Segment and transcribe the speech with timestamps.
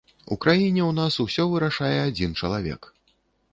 [0.35, 2.81] У краіне ў нас усё вырашае адзін чалавек.